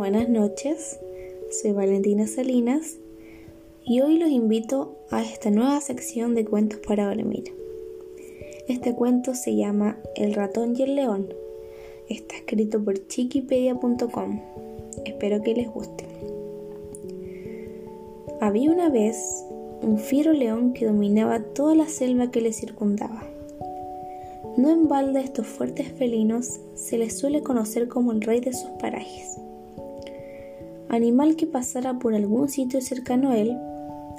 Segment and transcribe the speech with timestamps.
[0.00, 0.98] Buenas noches,
[1.60, 2.96] soy Valentina Salinas
[3.84, 7.52] y hoy los invito a esta nueva sección de cuentos para dormir.
[8.66, 11.34] Este cuento se llama El ratón y el león.
[12.08, 14.40] Está escrito por chiquipedia.com.
[15.04, 16.06] Espero que les guste.
[18.40, 19.44] Había una vez
[19.82, 23.28] un fiero león que dominaba toda la selva que le circundaba.
[24.56, 28.54] No en balde a estos fuertes felinos se les suele conocer como el rey de
[28.54, 29.38] sus parajes.
[30.90, 33.56] Animal que pasara por algún sitio cercano a él,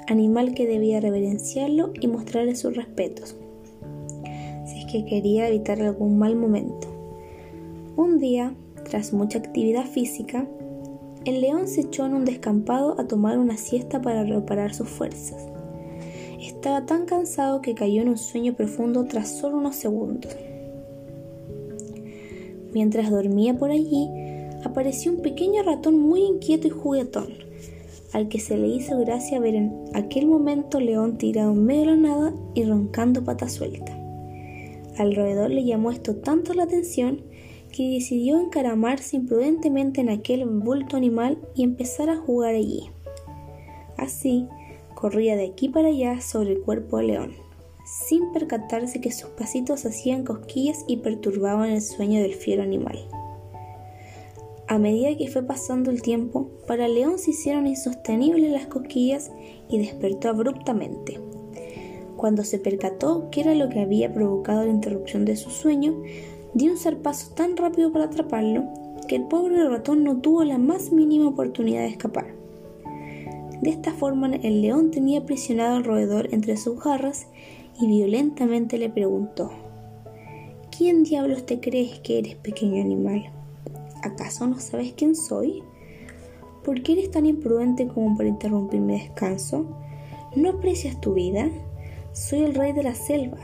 [0.08, 3.36] animal que debía reverenciarlo y mostrarle sus respetos
[4.92, 6.86] que quería evitar algún mal momento.
[7.96, 8.54] Un día,
[8.90, 10.46] tras mucha actividad física,
[11.24, 15.48] el león se echó en un descampado a tomar una siesta para reparar sus fuerzas.
[16.38, 20.36] Estaba tan cansado que cayó en un sueño profundo tras solo unos segundos.
[22.74, 24.10] Mientras dormía por allí,
[24.64, 27.28] apareció un pequeño ratón muy inquieto y juguetón,
[28.12, 31.86] al que se le hizo gracia ver en aquel momento León tirado en medio de
[31.86, 33.96] la nada y roncando pata suelta.
[34.98, 37.22] Al roedor le llamó esto tanto la atención
[37.72, 42.90] que decidió encaramarse imprudentemente en aquel bulto animal y empezar a jugar allí.
[43.96, 44.46] Así,
[44.94, 47.32] corría de aquí para allá sobre el cuerpo del león,
[47.86, 52.98] sin percatarse que sus pasitos hacían cosquillas y perturbaban el sueño del fiero animal.
[54.72, 59.30] A medida que fue pasando el tiempo, para león se hicieron insostenibles las cosquillas
[59.68, 61.20] y despertó abruptamente.
[62.16, 66.02] Cuando se percató que era lo que había provocado la interrupción de su sueño,
[66.54, 68.64] dio un zarpazo tan rápido para atraparlo
[69.08, 72.28] que el pobre ratón no tuvo la más mínima oportunidad de escapar.
[73.60, 77.26] De esta forma el león tenía aprisionado al roedor entre sus garras
[77.78, 79.50] y violentamente le preguntó
[80.74, 83.41] ¿Quién diablos te crees que eres, pequeño animal?
[84.02, 85.62] ¿Acaso no sabes quién soy?
[86.64, 89.64] ¿Por qué eres tan imprudente como para interrumpir mi descanso?
[90.36, 91.50] ¿No aprecias tu vida?
[92.12, 93.38] Soy el rey de la selva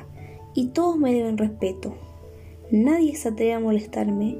[0.54, 1.94] y todos me deben respeto.
[2.70, 4.38] Nadie se atreve a molestarme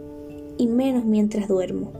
[0.58, 1.92] y menos mientras duermo.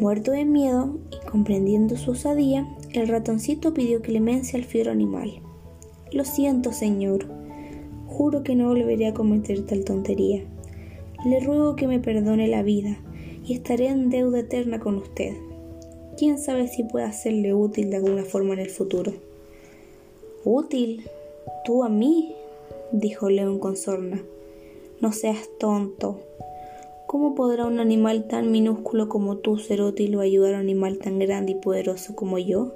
[0.00, 5.42] Muerto de miedo y comprendiendo su osadía, el ratoncito pidió clemencia al fiero animal.
[6.12, 7.26] Lo siento, señor.
[8.08, 10.42] Juro que no volveré a cometer tal tontería.
[11.24, 12.96] Le ruego que me perdone la vida
[13.44, 15.34] y estaré en deuda eterna con usted.
[16.16, 19.12] Quién sabe si pueda serle útil de alguna forma en el futuro.
[20.44, 21.04] Útil.
[21.64, 22.34] Tú a mí,
[22.92, 24.22] dijo León con sorna.
[25.00, 26.20] No seas tonto.
[27.06, 30.98] ¿Cómo podrá un animal tan minúsculo como tú ser útil o ayudar a un animal
[30.98, 32.72] tan grande y poderoso como yo?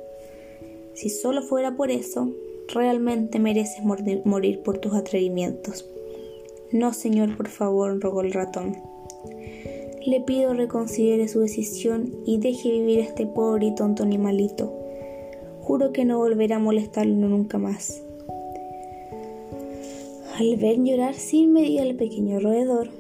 [0.92, 2.30] Si solo fuera por eso,
[2.68, 5.88] realmente mereces morir por tus atrevimientos.
[6.72, 8.76] No, señor, por favor, rogó el ratón.
[10.04, 14.72] Le pido reconsidere su decisión y deje vivir a este pobre y tonto animalito.
[15.62, 18.02] Juro que no volveré a molestarlo nunca más.
[20.38, 22.90] Al ver llorar sin medida al pequeño roedor,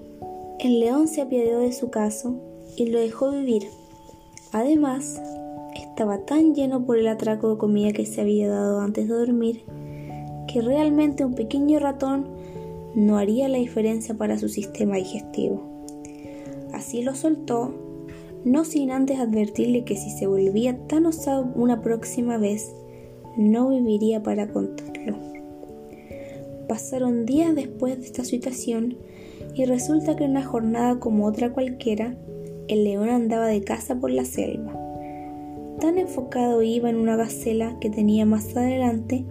[0.60, 2.36] el león se apiadó de su caso
[2.76, 3.64] y lo dejó vivir.
[4.52, 5.20] Además,
[5.74, 9.62] estaba tan lleno por el atraco de comida que se había dado antes de dormir
[10.54, 12.26] que realmente un pequeño ratón
[12.94, 15.62] no haría la diferencia para su sistema digestivo.
[16.72, 17.74] Así lo soltó
[18.44, 22.74] no sin antes advertirle que si se volvía tan osado una próxima vez,
[23.38, 25.16] no viviría para contarlo.
[26.68, 28.98] Pasaron días después de esta situación
[29.54, 32.16] y resulta que en una jornada como otra cualquiera,
[32.68, 34.78] el león andaba de caza por la selva.
[35.80, 39.24] Tan enfocado iba en una gacela que tenía más adelante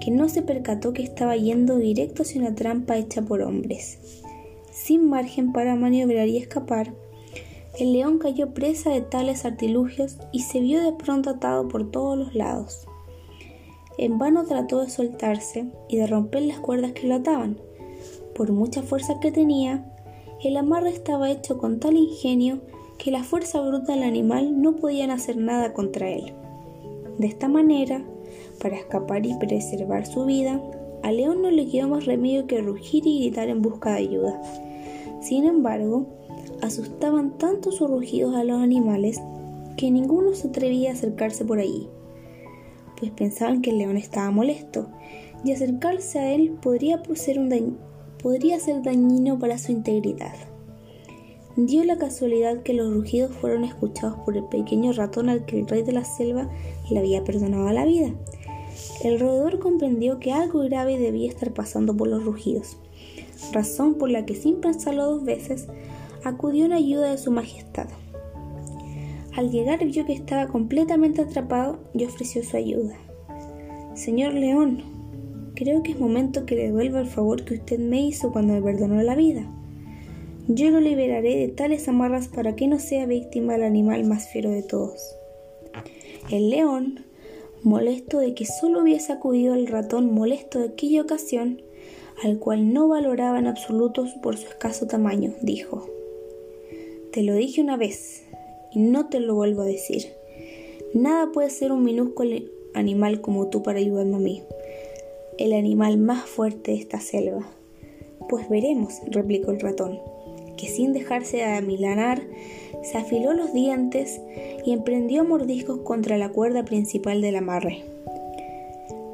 [0.00, 3.98] que no se percató que estaba yendo directo hacia una trampa hecha por hombres.
[4.70, 6.94] Sin margen para maniobrar y escapar,
[7.78, 12.18] el león cayó presa de tales artilugios y se vio de pronto atado por todos
[12.18, 12.86] los lados.
[13.98, 17.58] En vano trató de soltarse y de romper las cuerdas que lo ataban.
[18.34, 19.84] Por mucha fuerza que tenía,
[20.42, 22.60] el amarre estaba hecho con tal ingenio
[22.96, 26.32] que la fuerza bruta del animal no podían hacer nada contra él.
[27.18, 28.04] De esta manera,
[28.60, 30.60] para escapar y preservar su vida,
[31.02, 34.42] al león no le quedó más remedio que rugir y gritar en busca de ayuda.
[35.20, 36.06] Sin embargo,
[36.62, 39.20] asustaban tanto sus rugidos a los animales
[39.76, 41.88] que ninguno se atrevía a acercarse por allí,
[42.98, 44.88] pues pensaban que el león estaba molesto
[45.44, 47.38] y acercarse a él podría ser,
[48.20, 50.34] podría ser dañino para su integridad.
[51.60, 55.66] Dio la casualidad que los rugidos fueron escuchados por el pequeño ratón al que el
[55.66, 56.48] rey de la selva
[56.88, 58.12] le había perdonado la vida.
[59.02, 62.76] El roedor comprendió que algo grave debía estar pasando por los rugidos,
[63.52, 65.66] razón por la que sin pensarlo dos veces
[66.22, 67.88] acudió en ayuda de su majestad.
[69.34, 72.94] Al llegar vio que estaba completamente atrapado y ofreció su ayuda.
[73.94, 74.84] Señor León,
[75.56, 78.62] creo que es momento que le devuelva el favor que usted me hizo cuando me
[78.62, 79.52] perdonó la vida.
[80.50, 84.50] Yo lo liberaré de tales amarras para que no sea víctima del animal más fiero
[84.50, 85.14] de todos.
[86.30, 87.04] El león,
[87.62, 91.60] molesto de que solo hubiese acudido al ratón molesto de aquella ocasión,
[92.24, 95.86] al cual no valoraba en absoluto por su escaso tamaño, dijo,
[97.12, 98.22] Te lo dije una vez,
[98.72, 100.14] y no te lo vuelvo a decir.
[100.94, 102.36] Nada puede ser un minúsculo
[102.72, 104.42] animal como tú para ayudarme a mí,
[105.36, 107.46] el animal más fuerte de esta selva.
[108.30, 110.00] Pues veremos, replicó el ratón,
[110.58, 112.20] que sin dejarse amilanar,
[112.82, 114.20] se afiló los dientes
[114.64, 117.84] y emprendió mordiscos contra la cuerda principal del amarre.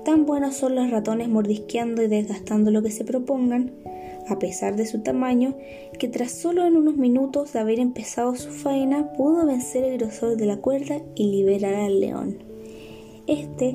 [0.05, 3.73] Tan buenos son los ratones mordisqueando y desgastando lo que se propongan,
[4.29, 5.55] a pesar de su tamaño,
[5.99, 10.37] que tras solo en unos minutos de haber empezado su faena pudo vencer el grosor
[10.37, 12.39] de la cuerda y liberar al león.
[13.27, 13.75] Este,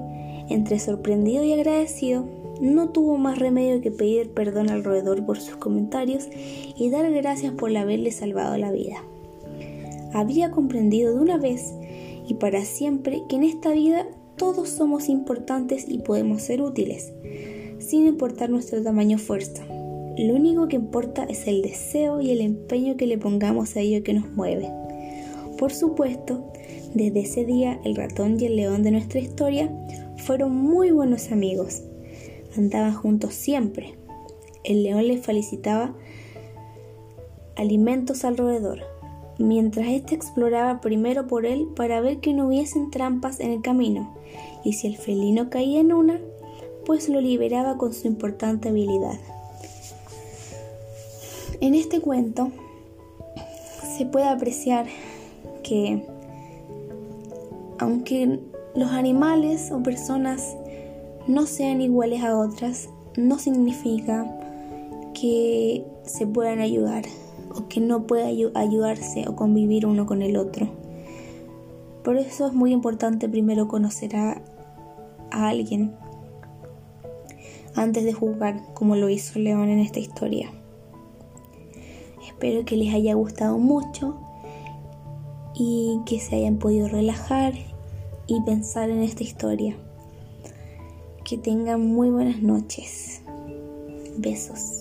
[0.50, 5.56] entre sorprendido y agradecido, no tuvo más remedio que pedir perdón al roedor por sus
[5.56, 6.28] comentarios
[6.78, 9.04] y dar gracias por haberle salvado la vida.
[10.14, 11.74] Había comprendido de una vez
[12.28, 17.12] y para siempre que en esta vida todos somos importantes y podemos ser útiles,
[17.80, 19.66] sin importar nuestro tamaño o fuerza.
[20.18, 24.04] Lo único que importa es el deseo y el empeño que le pongamos a ello
[24.04, 24.70] que nos mueve.
[25.58, 26.52] Por supuesto,
[26.94, 29.72] desde ese día el ratón y el león de nuestra historia
[30.18, 31.84] fueron muy buenos amigos.
[32.58, 33.96] Andaban juntos siempre.
[34.64, 35.94] El león les felicitaba
[37.56, 38.80] alimentos alrededor,
[39.38, 44.16] mientras éste exploraba primero por él para ver que no hubiesen trampas en el camino,
[44.64, 46.20] y si el felino caía en una,
[46.86, 49.20] pues lo liberaba con su importante habilidad.
[51.62, 52.52] En este cuento
[53.98, 54.86] se puede apreciar
[55.62, 56.04] que
[57.78, 58.40] aunque
[58.76, 60.56] los animales o personas
[61.28, 64.26] no sean iguales a otras, no significa
[65.14, 67.04] que se puedan ayudar
[67.56, 70.70] o que no pueda ayudarse o convivir uno con el otro.
[72.04, 74.42] Por eso es muy importante primero conocer a,
[75.32, 75.96] alguien
[77.76, 80.52] antes de juzgar como lo hizo León en esta historia.
[82.26, 84.18] Espero que les haya gustado mucho
[85.54, 87.54] y que se hayan podido relajar
[88.28, 89.76] y pensar en esta historia.
[91.30, 93.22] Que tengan muy buenas noches.
[94.18, 94.79] Besos.